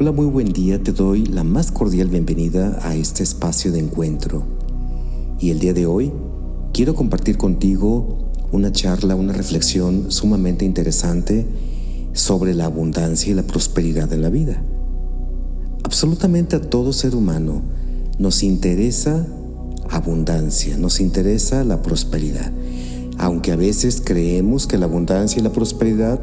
[0.00, 0.80] Hola, muy buen día.
[0.80, 4.44] Te doy la más cordial bienvenida a este espacio de encuentro.
[5.40, 6.12] Y el día de hoy
[6.72, 11.48] quiero compartir contigo una charla, una reflexión sumamente interesante
[12.12, 14.62] sobre la abundancia y la prosperidad en la vida.
[15.82, 17.60] Absolutamente a todo ser humano
[18.20, 19.26] nos interesa
[19.90, 22.52] abundancia, nos interesa la prosperidad,
[23.18, 26.17] aunque a veces creemos que la abundancia y la prosperidad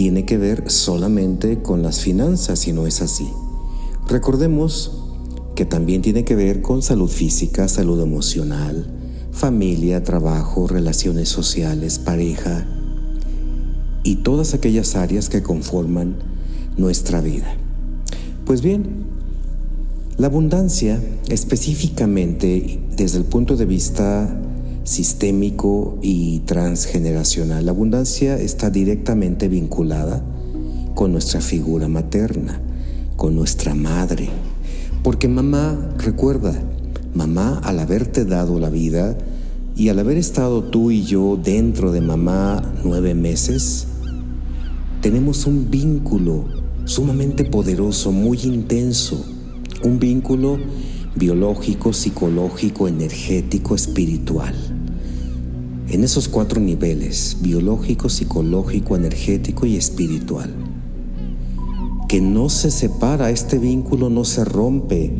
[0.00, 3.28] tiene que ver solamente con las finanzas y no es así.
[4.08, 4.92] Recordemos
[5.54, 8.86] que también tiene que ver con salud física, salud emocional,
[9.30, 12.66] familia, trabajo, relaciones sociales, pareja
[14.02, 16.16] y todas aquellas áreas que conforman
[16.78, 17.54] nuestra vida.
[18.46, 19.04] Pues bien,
[20.16, 20.98] la abundancia
[21.28, 24.34] específicamente desde el punto de vista
[24.90, 27.64] sistémico y transgeneracional.
[27.64, 30.20] La abundancia está directamente vinculada
[30.96, 32.60] con nuestra figura materna,
[33.16, 34.28] con nuestra madre.
[35.04, 36.52] Porque mamá, recuerda,
[37.14, 39.16] mamá al haberte dado la vida
[39.76, 43.86] y al haber estado tú y yo dentro de mamá nueve meses,
[45.00, 46.46] tenemos un vínculo
[46.84, 49.24] sumamente poderoso, muy intenso,
[49.84, 50.58] un vínculo
[51.14, 54.79] biológico, psicológico, energético, espiritual.
[55.90, 60.54] En esos cuatro niveles, biológico, psicológico, energético y espiritual.
[62.06, 65.12] Que no se separa, este vínculo no se rompe,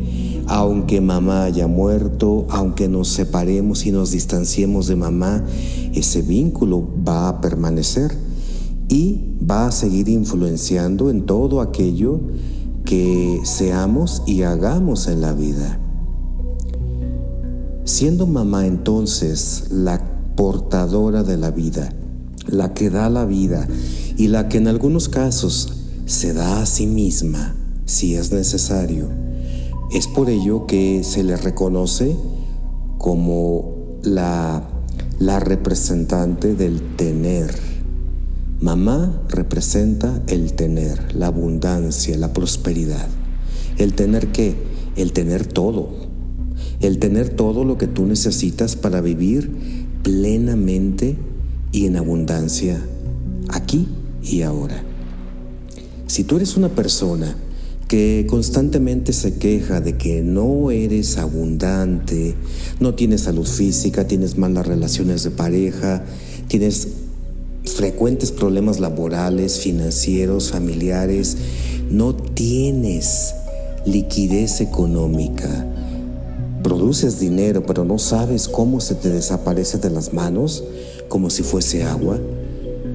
[0.47, 5.43] aunque mamá haya muerto, aunque nos separemos y nos distanciemos de mamá,
[5.93, 8.15] ese vínculo va a permanecer
[8.87, 12.21] y va a seguir influenciando en todo aquello
[12.85, 15.79] que seamos y hagamos en la vida.
[17.83, 21.93] Siendo mamá entonces la portadora de la vida,
[22.47, 23.67] la que da la vida
[24.17, 25.73] y la que en algunos casos
[26.05, 29.09] se da a sí misma si es necesario,
[29.91, 32.15] es por ello que se le reconoce
[32.97, 34.63] como la,
[35.19, 37.71] la representante del tener
[38.61, 43.07] Mamá representa el tener, la abundancia, la prosperidad.
[43.79, 44.53] ¿El tener qué?
[44.95, 45.89] El tener todo.
[46.79, 49.49] El tener todo lo que tú necesitas para vivir
[50.03, 51.15] plenamente
[51.71, 52.81] y en abundancia
[53.49, 53.87] aquí
[54.23, 54.83] y ahora.
[56.07, 57.35] Si tú eres una persona
[57.87, 62.35] que constantemente se queja de que no eres abundante,
[62.79, 66.03] no tienes salud física, tienes malas relaciones de pareja,
[66.47, 66.87] tienes
[67.65, 71.37] frecuentes problemas laborales, financieros, familiares,
[71.89, 73.33] no tienes
[73.85, 75.67] liquidez económica,
[76.63, 80.63] produces dinero pero no sabes cómo se te desaparece de las manos
[81.09, 82.19] como si fuese agua,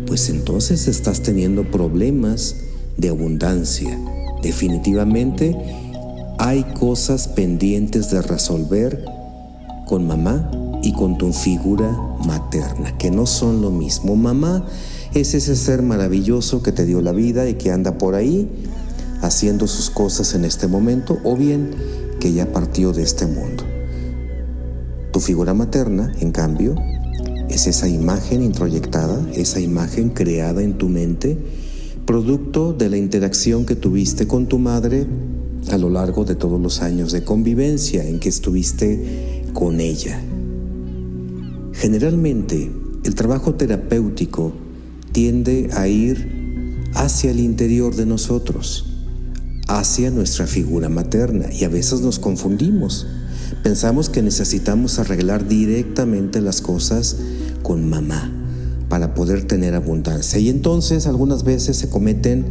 [0.06, 2.56] pues entonces estás teniendo problemas
[2.97, 3.99] de abundancia.
[4.43, 5.54] Definitivamente
[6.38, 9.04] hay cosas pendientes de resolver
[9.87, 10.50] con mamá
[10.83, 11.91] y con tu figura
[12.25, 14.16] materna, que no son lo mismo.
[14.16, 14.65] Mamá
[15.15, 18.48] es ese ser maravilloso que te dio la vida y que anda por ahí
[19.22, 21.71] haciendo sus cosas en este momento o bien
[22.21, 23.65] que ya partió de este mundo.
[25.12, 26.75] Tu figura materna, en cambio,
[27.49, 31.38] es esa imagen introyectada, esa imagen creada en tu mente,
[32.04, 35.06] producto de la interacción que tuviste con tu madre
[35.71, 40.21] a lo largo de todos los años de convivencia en que estuviste con ella.
[41.72, 42.71] Generalmente,
[43.04, 44.53] el trabajo terapéutico
[45.12, 48.95] tiende a ir hacia el interior de nosotros,
[49.66, 53.06] hacia nuestra figura materna, y a veces nos confundimos.
[53.62, 57.16] Pensamos que necesitamos arreglar directamente las cosas
[57.62, 58.32] con mamá
[58.88, 60.38] para poder tener abundancia.
[60.38, 62.44] Y entonces algunas veces se cometen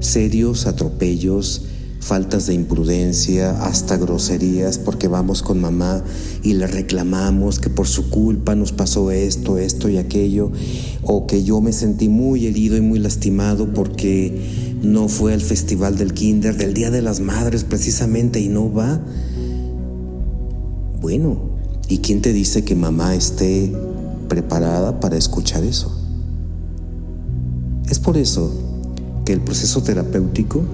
[0.00, 1.62] serios atropellos,
[2.00, 6.02] faltas de imprudencia, hasta groserías, porque vamos con mamá
[6.42, 10.50] y le reclamamos que por su culpa nos pasó esto, esto y aquello,
[11.02, 15.96] o que yo me sentí muy herido y muy lastimado porque no fue al festival
[15.96, 19.00] del kinder, del Día de las Madres precisamente, y no va.
[21.00, 21.56] Bueno,
[21.88, 23.72] ¿y quién te dice que mamá esté
[24.28, 25.98] preparada para escuchar eso?
[27.88, 28.52] Es por eso
[29.24, 30.64] que el proceso terapéutico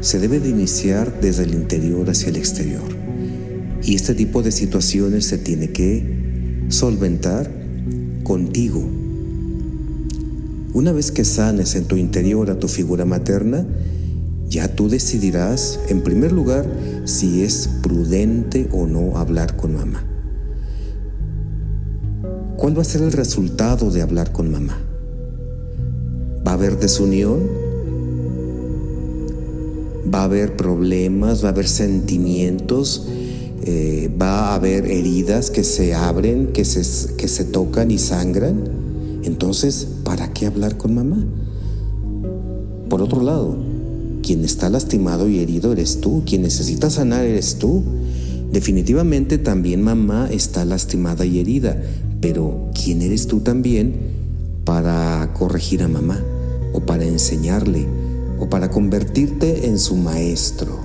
[0.00, 2.82] se debe de iniciar desde el interior hacia el exterior.
[3.82, 7.50] Y este tipo de situaciones se tiene que solventar
[8.24, 9.01] contigo.
[10.74, 13.66] Una vez que sanes en tu interior a tu figura materna,
[14.48, 16.66] ya tú decidirás, en primer lugar,
[17.04, 20.04] si es prudente o no hablar con mamá.
[22.56, 24.78] ¿Cuál va a ser el resultado de hablar con mamá?
[26.46, 27.72] ¿Va a haber desunión?
[30.12, 33.06] va a haber problemas, va a haber sentimientos,
[33.64, 38.81] eh, va a haber heridas que se abren, que se, que se tocan y sangran.
[39.24, 41.24] Entonces, ¿para qué hablar con mamá?
[42.88, 43.56] Por otro lado,
[44.22, 47.82] quien está lastimado y herido eres tú, quien necesita sanar eres tú.
[48.52, 51.80] Definitivamente también mamá está lastimada y herida,
[52.20, 53.94] pero ¿quién eres tú también
[54.64, 56.20] para corregir a mamá
[56.72, 57.86] o para enseñarle
[58.38, 60.78] o para convertirte en su maestro?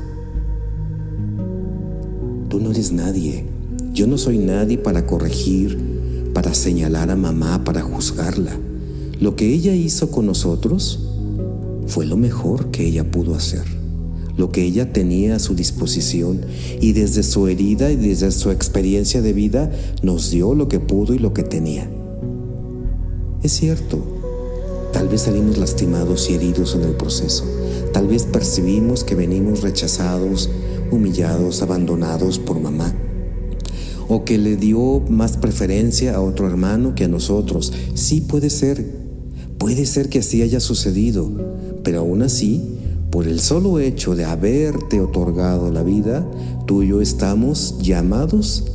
[2.49, 3.45] Tú no eres nadie.
[3.93, 5.96] Yo no soy nadie para corregir,
[6.37, 8.55] para señalar a mamá, para juzgarla.
[9.19, 10.99] Lo que ella hizo con nosotros
[11.87, 13.63] fue lo mejor que ella pudo hacer,
[14.37, 16.41] lo que ella tenía a su disposición
[16.79, 19.71] y desde su herida y desde su experiencia de vida
[20.03, 21.89] nos dio lo que pudo y lo que tenía.
[23.41, 23.97] Es cierto,
[24.93, 27.45] tal vez salimos lastimados y heridos en el proceso,
[27.93, 30.51] tal vez percibimos que venimos rechazados,
[30.91, 32.93] humillados, abandonados por mamá
[34.07, 37.74] o que le dio más preferencia a otro hermano que a nosotros.
[37.94, 38.86] Sí puede ser,
[39.57, 41.30] puede ser que así haya sucedido,
[41.83, 42.62] pero aún así,
[43.12, 46.30] por el solo hecho de haberte otorgado la vida,
[46.65, 48.65] tú y yo estamos llamados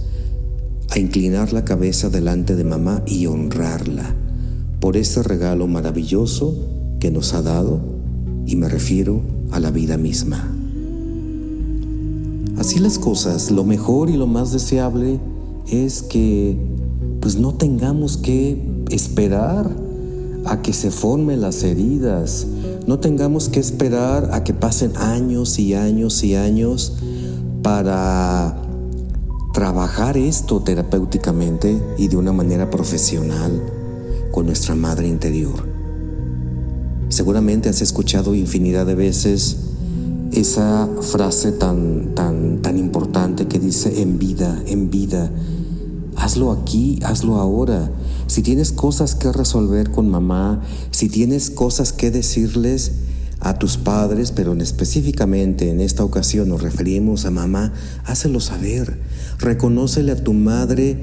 [0.90, 4.14] a inclinar la cabeza delante de mamá y honrarla
[4.80, 6.68] por ese regalo maravilloso
[6.98, 7.80] que nos ha dado,
[8.46, 10.61] y me refiero a la vida misma.
[12.58, 15.20] Así las cosas, lo mejor y lo más deseable
[15.66, 16.58] es que
[17.20, 19.70] pues no tengamos que esperar
[20.44, 22.46] a que se formen las heridas,
[22.86, 26.94] no tengamos que esperar a que pasen años y años y años
[27.62, 28.60] para
[29.52, 33.62] trabajar esto terapéuticamente y de una manera profesional
[34.32, 35.68] con nuestra madre interior.
[37.08, 39.71] Seguramente has escuchado infinidad de veces
[40.32, 45.30] esa frase tan, tan, tan importante que dice en vida, en vida.
[46.16, 47.90] Hazlo aquí, hazlo ahora.
[48.26, 52.92] Si tienes cosas que resolver con mamá, si tienes cosas que decirles
[53.40, 57.72] a tus padres, pero específicamente en esta ocasión nos referimos a mamá,
[58.04, 59.00] hácelo saber.
[59.38, 60.96] Reconócele a tu madre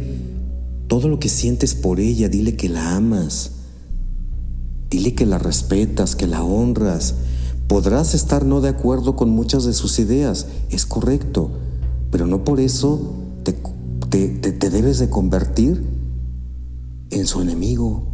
[0.88, 3.52] todo lo que sientes por ella, dile que la amas.
[4.90, 7.14] Dile que la respetas, que la honras.
[7.70, 11.52] Podrás estar no de acuerdo con muchas de sus ideas, es correcto,
[12.12, 13.14] pero no por eso
[13.44, 15.88] te, te debes de convertir
[17.12, 18.08] en su enemigo.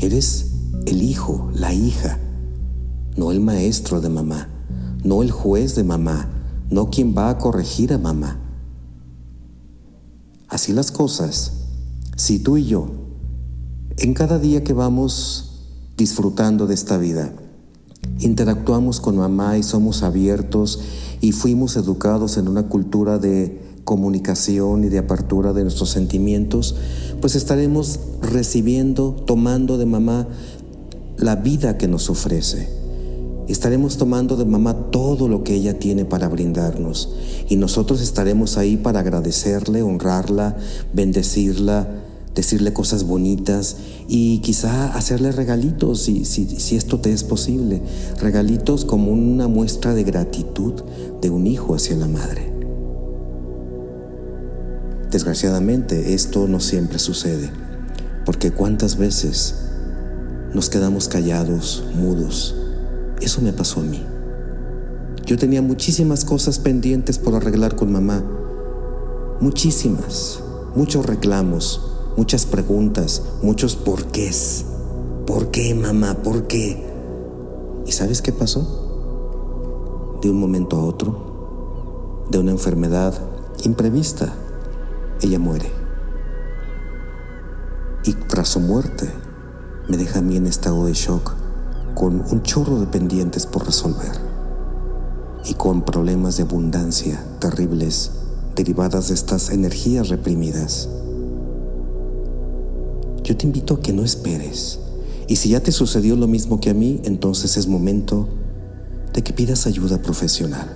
[0.00, 0.50] Eres
[0.86, 2.18] el hijo, la hija,
[3.16, 4.48] no el maestro de mamá,
[5.04, 6.28] no el juez de mamá,
[6.68, 8.40] no quien va a corregir a mamá.
[10.48, 11.52] Así las cosas,
[12.16, 12.88] si tú y yo,
[13.98, 17.32] en cada día que vamos disfrutando de esta vida,
[18.20, 20.80] interactuamos con mamá y somos abiertos
[21.20, 26.76] y fuimos educados en una cultura de comunicación y de apertura de nuestros sentimientos,
[27.20, 30.28] pues estaremos recibiendo, tomando de mamá
[31.16, 32.68] la vida que nos ofrece.
[33.48, 37.12] Estaremos tomando de mamá todo lo que ella tiene para brindarnos
[37.48, 40.56] y nosotros estaremos ahí para agradecerle, honrarla,
[40.92, 41.88] bendecirla,
[42.34, 43.76] decirle cosas bonitas
[44.08, 47.82] y quizá hacerle regalitos si, si, esto te es posible,
[48.20, 50.74] regalitos como una muestra de gratitud
[51.20, 52.52] de un hijo hacia la madre.
[55.10, 57.50] Desgraciadamente esto no siempre sucede,
[58.24, 59.56] porque cuántas veces
[60.54, 62.54] nos quedamos callados, mudos.
[63.20, 64.02] Eso me pasó a mí.
[65.26, 68.24] Yo tenía muchísimas cosas pendientes por arreglar con mamá,
[69.40, 70.40] muchísimas,
[70.74, 71.89] muchos reclamos,
[72.20, 74.66] muchas preguntas, muchos porqués.
[75.26, 76.18] ¿Por qué, mamá?
[76.22, 76.76] ¿Por qué?
[77.86, 80.18] ¿Y sabes qué pasó?
[80.20, 83.14] De un momento a otro, de una enfermedad
[83.64, 84.34] imprevista,
[85.22, 85.72] ella muere.
[88.04, 89.10] Y tras su muerte,
[89.88, 91.32] me deja a mí en estado de shock,
[91.94, 94.12] con un chorro de pendientes por resolver
[95.46, 98.10] y con problemas de abundancia terribles
[98.56, 100.90] derivadas de estas energías reprimidas.
[103.40, 104.78] Te invito a que no esperes.
[105.26, 108.28] Y si ya te sucedió lo mismo que a mí, entonces es momento
[109.14, 110.68] de que pidas ayuda profesional.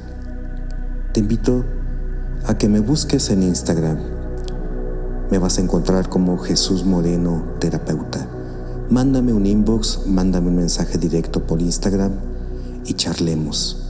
[1.12, 1.62] Te invito
[2.46, 4.14] a que me busques en Instagram
[5.30, 8.28] me vas a encontrar como Jesús Moreno, terapeuta.
[8.88, 12.12] Mándame un inbox, mándame un mensaje directo por Instagram
[12.84, 13.83] y charlemos.